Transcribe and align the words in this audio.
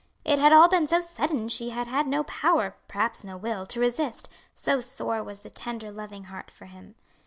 It 0.25 0.39
had 0.39 0.51
all 0.51 0.67
been 0.67 0.87
so 0.87 0.99
sudden 0.99 1.47
she 1.47 1.69
had 1.69 1.85
had 1.85 2.07
no 2.07 2.23
power, 2.23 2.75
perhaps 2.87 3.23
no 3.23 3.37
will, 3.37 3.67
to 3.67 3.79
resist, 3.79 4.29
so 4.51 4.79
sore 4.79 5.23
was 5.23 5.41
the 5.41 5.51
tender, 5.51 5.91
loving 5.91 6.23
heart 6.23 6.49
for 6.49 6.65
him. 6.65 6.95